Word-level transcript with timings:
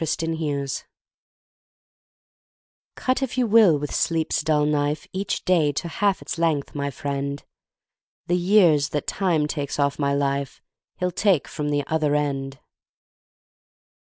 Midnight 0.03 0.41
Oil 0.41 0.67
CUT 2.95 3.21
if 3.21 3.37
you 3.37 3.45
will, 3.45 3.77
with 3.77 3.93
Sleep's 3.93 4.41
dull 4.41 4.65
knife, 4.65 5.05
Each 5.13 5.45
day 5.45 5.71
to 5.73 5.87
half 5.87 6.23
its 6.23 6.39
length, 6.39 6.73
my 6.73 6.89
friend, 6.89 7.43
The 8.25 8.35
years 8.35 8.89
that 8.97 9.05
Time 9.05 9.45
takes 9.45 9.77
off 9.77 9.99
my 9.99 10.15
life, 10.15 10.59
He'll 10.97 11.11
take 11.11 11.47
from 11.47 11.69
the 11.69 11.83
other 11.85 12.15
end! 12.15 12.57